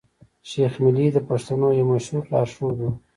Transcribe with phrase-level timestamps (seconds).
[0.49, 2.91] شېخ ملي د پښتنو يو مشهور لار ښود وو.